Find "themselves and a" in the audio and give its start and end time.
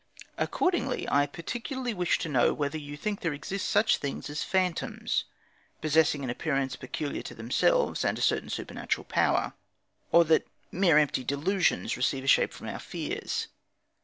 7.35-8.21